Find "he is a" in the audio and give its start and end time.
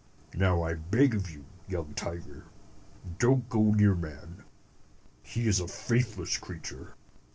5.21-5.67